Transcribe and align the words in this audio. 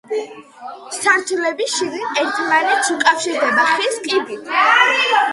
სართულები 0.93 1.67
შიგნით 1.73 2.21
ერთმანეთს 2.21 2.89
უკავშირდება 2.95 3.67
ხის 3.75 3.99
კიბით. 4.07 4.49